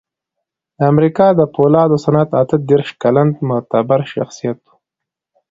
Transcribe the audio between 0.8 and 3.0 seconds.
امریکا د پولادو صنعت اته دېرش